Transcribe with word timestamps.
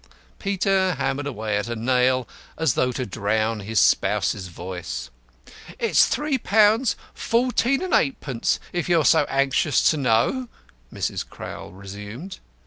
Peter 0.39 0.95
hammered 0.95 1.27
away 1.27 1.55
at 1.57 1.69
a 1.69 1.75
nail, 1.75 2.27
as 2.57 2.73
though 2.73 2.91
to 2.91 3.05
drown 3.05 3.59
his 3.59 3.79
spouse's 3.79 4.47
voice. 4.47 5.11
"It's 5.77 6.07
three 6.07 6.39
pounds 6.39 6.95
fourteen 7.13 7.83
and 7.83 7.93
eightpence, 7.93 8.59
if 8.73 8.89
you're 8.89 9.05
so 9.05 9.25
anxious 9.25 9.87
to 9.91 9.97
know," 9.97 10.47
Mrs. 10.91 11.23
Crowl 11.29 11.71
resumed. 11.71 12.39